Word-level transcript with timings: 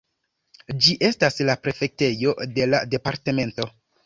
Ĝi 0.85 0.95
estas 1.09 1.37
la 1.49 1.57
prefektejo 1.67 2.35
de 2.57 2.67
la 2.73 2.81
departemento. 2.97 3.71